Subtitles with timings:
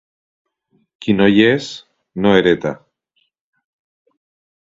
[1.05, 1.67] Qui no hi és,
[2.23, 2.73] no hereta.